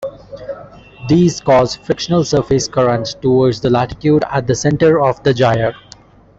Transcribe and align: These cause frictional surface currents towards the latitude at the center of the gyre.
These 1.07 1.41
cause 1.41 1.75
frictional 1.75 2.23
surface 2.23 2.67
currents 2.67 3.13
towards 3.13 3.61
the 3.61 3.69
latitude 3.69 4.23
at 4.31 4.47
the 4.47 4.55
center 4.55 4.99
of 4.99 5.21
the 5.21 5.31
gyre. 5.31 5.75